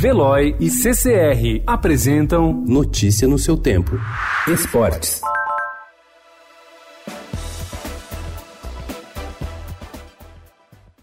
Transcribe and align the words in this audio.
Veloy 0.00 0.56
e 0.58 0.70
CCR 0.70 1.62
apresentam 1.66 2.54
Notícia 2.66 3.28
no 3.28 3.38
seu 3.38 3.54
tempo. 3.54 4.00
Esportes. 4.48 5.20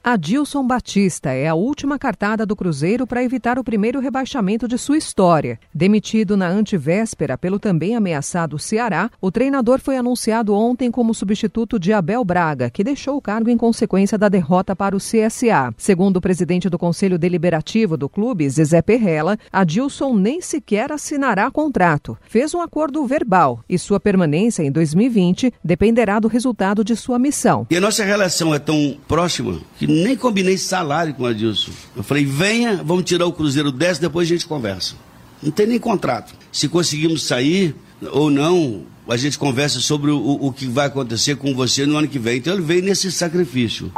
Adilson 0.10 0.66
Batista 0.66 1.32
é 1.32 1.50
a 1.50 1.54
última 1.54 2.00
cartada 2.00 2.46
do 2.46 2.56
Cruzeiro 2.56 3.06
para 3.06 3.22
evitar 3.22 3.60
o 3.60 3.64
primeiro 3.64 4.00
rebaixamento 4.00 4.66
de 4.66 4.78
sua 4.78 4.98
história. 4.98 5.60
Demitido 5.76 6.38
na 6.38 6.48
antevéspera 6.48 7.38
pelo 7.38 7.60
também 7.60 7.94
ameaçado 7.94 8.58
Ceará, 8.58 9.12
o 9.20 9.30
treinador 9.30 9.82
foi 9.82 9.98
anunciado 9.98 10.54
ontem 10.54 10.90
como 10.90 11.14
substituto 11.14 11.78
de 11.78 11.92
Abel 11.92 12.24
Braga, 12.24 12.70
que 12.70 12.86
deixou 12.86 13.18
o 13.18 13.22
cargo 13.22 13.50
em 13.50 13.58
consequência 13.58 14.18
da 14.18 14.30
derrota 14.30 14.74
para 14.74 14.96
o 14.96 14.98
CSA. 14.98 15.74
Segundo 15.76 16.16
o 16.16 16.22
presidente 16.22 16.70
do 16.70 16.80
Conselho 16.80 17.20
Deliberativo 17.20 17.98
do 17.98 18.08
clube, 18.08 18.50
Zezé 18.50 18.82
Perrella, 18.82 19.38
Adilson 19.52 20.16
nem 20.16 20.40
sequer 20.40 20.90
assinará 20.90 21.52
contrato. 21.52 22.18
Fez 22.30 22.56
um 22.56 22.62
acordo 22.62 23.06
verbal 23.06 23.60
e 23.68 23.78
sua 23.78 24.00
permanência 24.00 24.64
em 24.64 24.72
2020 24.72 25.54
dependerá 25.62 26.18
do 26.18 26.30
resultado 26.30 26.82
de 26.82 26.96
sua 26.96 27.20
missão. 27.20 27.68
E 27.70 27.76
a 27.76 27.82
nossa 27.82 28.06
relação 28.06 28.56
é 28.56 28.60
tão 28.60 28.96
próxima 29.06 29.60
que 29.78 29.97
nem 30.04 30.16
combinei 30.16 30.58
salário 30.58 31.14
com 31.14 31.24
o 31.24 31.26
Adilson. 31.26 31.72
Eu 31.96 32.04
falei, 32.04 32.26
venha, 32.26 32.82
vamos 32.84 33.04
tirar 33.04 33.26
o 33.26 33.34
Cruzeiro 33.34 33.72
dessa, 33.72 34.02
depois 34.02 34.28
a 34.28 34.34
gente 34.34 34.48
conversa. 34.48 34.96
Não 35.42 35.52
tem 35.52 35.68
nem 35.68 35.80
contrato. 35.80 36.34
Se 36.52 36.68
conseguimos 36.68 37.26
sair 37.26 37.76
ou 38.12 38.30
não, 38.30 38.84
a 39.08 39.18
gente 39.18 39.38
conversa 39.38 39.80
sobre 39.80 40.12
o, 40.12 40.18
o 40.20 40.52
que 40.52 40.66
vai 40.66 40.88
acontecer 40.88 41.36
com 41.36 41.54
você 41.54 41.86
no 41.86 41.98
ano 41.98 42.08
que 42.08 42.20
vem. 42.20 42.38
Então 42.38 42.54
ele 42.54 42.64
veio 42.64 42.84
nesse 42.84 43.12
sacrifício. 43.12 43.92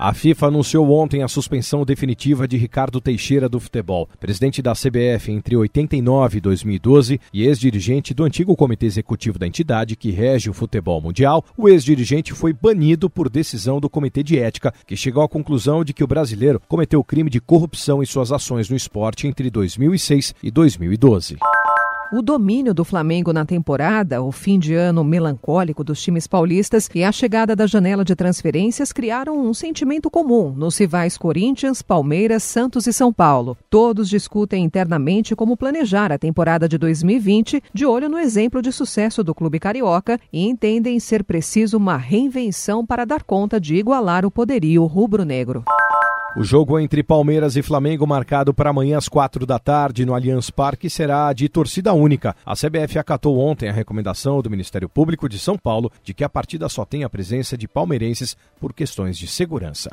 A 0.00 0.14
FIFA 0.14 0.46
anunciou 0.46 0.92
ontem 0.92 1.24
a 1.24 1.28
suspensão 1.28 1.84
definitiva 1.84 2.46
de 2.46 2.56
Ricardo 2.56 3.00
Teixeira 3.00 3.48
do 3.48 3.58
futebol, 3.58 4.08
presidente 4.20 4.62
da 4.62 4.72
CBF 4.72 5.32
entre 5.32 5.56
89 5.56 6.38
e 6.38 6.40
2012 6.40 7.20
e 7.34 7.44
ex-dirigente 7.44 8.14
do 8.14 8.22
antigo 8.22 8.54
comitê 8.54 8.86
executivo 8.86 9.40
da 9.40 9.46
entidade 9.48 9.96
que 9.96 10.12
rege 10.12 10.48
o 10.48 10.54
futebol 10.54 11.00
mundial. 11.00 11.44
O 11.56 11.68
ex-dirigente 11.68 12.32
foi 12.32 12.52
banido 12.52 13.10
por 13.10 13.28
decisão 13.28 13.80
do 13.80 13.90
comitê 13.90 14.22
de 14.22 14.38
ética, 14.38 14.72
que 14.86 14.96
chegou 14.96 15.24
à 15.24 15.28
conclusão 15.28 15.82
de 15.82 15.92
que 15.92 16.04
o 16.04 16.08
brasileiro 16.08 16.62
cometeu 16.68 17.02
crime 17.02 17.28
de 17.28 17.40
corrupção 17.40 18.00
em 18.00 18.06
suas 18.06 18.30
ações 18.30 18.70
no 18.70 18.76
esporte 18.76 19.26
entre 19.26 19.50
2006 19.50 20.32
e 20.40 20.48
2012. 20.48 21.38
O 22.10 22.22
domínio 22.22 22.72
do 22.72 22.86
Flamengo 22.86 23.34
na 23.34 23.44
temporada, 23.44 24.22
o 24.22 24.32
fim 24.32 24.58
de 24.58 24.72
ano 24.72 25.04
melancólico 25.04 25.84
dos 25.84 26.00
times 26.00 26.26
paulistas 26.26 26.88
e 26.94 27.04
a 27.04 27.12
chegada 27.12 27.54
da 27.54 27.66
janela 27.66 28.02
de 28.02 28.16
transferências 28.16 28.94
criaram 28.94 29.38
um 29.38 29.52
sentimento 29.52 30.10
comum 30.10 30.50
nos 30.50 30.78
rivais 30.78 31.18
Corinthians, 31.18 31.82
Palmeiras, 31.82 32.42
Santos 32.42 32.86
e 32.86 32.94
São 32.94 33.12
Paulo. 33.12 33.58
Todos 33.68 34.08
discutem 34.08 34.64
internamente 34.64 35.36
como 35.36 35.54
planejar 35.54 36.10
a 36.10 36.18
temporada 36.18 36.66
de 36.66 36.78
2020, 36.78 37.62
de 37.74 37.84
olho 37.84 38.08
no 38.08 38.18
exemplo 38.18 38.62
de 38.62 38.72
sucesso 38.72 39.22
do 39.22 39.34
clube 39.34 39.60
carioca, 39.60 40.18
e 40.32 40.48
entendem 40.48 40.98
ser 40.98 41.22
preciso 41.22 41.76
uma 41.76 41.98
reinvenção 41.98 42.86
para 42.86 43.04
dar 43.04 43.22
conta 43.22 43.60
de 43.60 43.74
igualar 43.76 44.24
o 44.24 44.30
poderio 44.30 44.86
rubro-negro. 44.86 45.62
O 46.36 46.44
jogo 46.44 46.78
entre 46.78 47.02
Palmeiras 47.02 47.56
e 47.56 47.62
Flamengo, 47.62 48.06
marcado 48.06 48.52
para 48.52 48.68
amanhã 48.70 48.98
às 48.98 49.08
quatro 49.08 49.46
da 49.46 49.58
tarde 49.58 50.04
no 50.04 50.14
Allianz 50.14 50.50
Parque, 50.50 50.90
será 50.90 51.32
de 51.32 51.48
torcida 51.48 51.94
única. 51.94 52.36
A 52.44 52.54
CBF 52.54 52.98
acatou 52.98 53.38
ontem 53.38 53.68
a 53.68 53.72
recomendação 53.72 54.42
do 54.42 54.50
Ministério 54.50 54.88
Público 54.88 55.28
de 55.28 55.38
São 55.38 55.56
Paulo 55.56 55.90
de 56.04 56.12
que 56.12 56.22
a 56.22 56.28
partida 56.28 56.68
só 56.68 56.84
tenha 56.84 57.06
a 57.06 57.10
presença 57.10 57.56
de 57.56 57.66
palmeirenses 57.66 58.36
por 58.60 58.74
questões 58.74 59.16
de 59.16 59.26
segurança. 59.26 59.90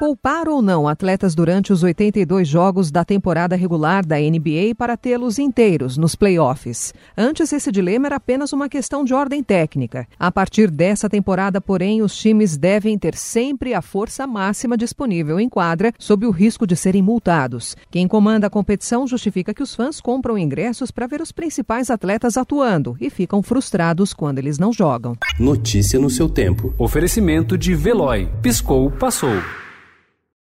Poupar 0.00 0.48
ou 0.48 0.62
não 0.62 0.88
atletas 0.88 1.34
durante 1.34 1.74
os 1.74 1.82
82 1.82 2.48
jogos 2.48 2.90
da 2.90 3.04
temporada 3.04 3.54
regular 3.54 4.02
da 4.02 4.16
NBA 4.16 4.74
para 4.74 4.96
tê-los 4.96 5.38
inteiros 5.38 5.98
nos 5.98 6.14
playoffs. 6.14 6.94
Antes, 7.14 7.52
esse 7.52 7.70
dilema 7.70 8.06
era 8.06 8.16
apenas 8.16 8.50
uma 8.54 8.66
questão 8.66 9.04
de 9.04 9.12
ordem 9.12 9.42
técnica. 9.42 10.06
A 10.18 10.32
partir 10.32 10.70
dessa 10.70 11.06
temporada, 11.06 11.60
porém, 11.60 12.00
os 12.00 12.16
times 12.16 12.56
devem 12.56 12.96
ter 12.98 13.14
sempre 13.14 13.74
a 13.74 13.82
força 13.82 14.26
máxima 14.26 14.74
disponível 14.74 15.38
em 15.38 15.50
quadra, 15.50 15.92
sob 15.98 16.24
o 16.24 16.30
risco 16.30 16.66
de 16.66 16.76
serem 16.76 17.02
multados. 17.02 17.76
Quem 17.90 18.08
comanda 18.08 18.46
a 18.46 18.50
competição 18.50 19.06
justifica 19.06 19.52
que 19.52 19.62
os 19.62 19.74
fãs 19.74 20.00
compram 20.00 20.38
ingressos 20.38 20.90
para 20.90 21.06
ver 21.06 21.20
os 21.20 21.30
principais 21.30 21.90
atletas 21.90 22.38
atuando 22.38 22.96
e 22.98 23.10
ficam 23.10 23.42
frustrados 23.42 24.14
quando 24.14 24.38
eles 24.38 24.58
não 24.58 24.72
jogam. 24.72 25.14
Notícia 25.38 25.98
no 25.98 26.08
seu 26.08 26.26
tempo. 26.26 26.72
Oferecimento 26.78 27.58
de 27.58 27.74
Veloy. 27.74 28.30
Piscou, 28.40 28.90
passou. 28.90 29.36